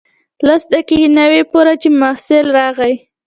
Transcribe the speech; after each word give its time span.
لس 0.47 0.63
دقیقې 0.73 1.07
نه 1.17 1.25
وې 1.31 1.41
پوره 1.51 1.73
چې 1.81 1.89
محصل 2.01 2.45
راغی. 2.57 2.93